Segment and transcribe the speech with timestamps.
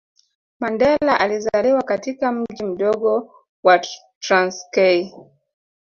[0.59, 3.81] Mandela alizaliwa katika mji mdogo wa
[4.19, 5.13] Transkei